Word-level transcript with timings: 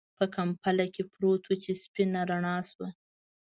په 0.17 0.25
کمپله 0.35 0.85
کې 0.93 1.03
پروت 1.13 1.43
و 1.45 1.53
چې 1.63 1.71
سپينه 1.83 2.21
رڼا 2.29 2.57
شوه. 2.69 2.87